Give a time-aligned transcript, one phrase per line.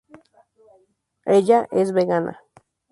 [1.37, 2.39] Ella es vegana.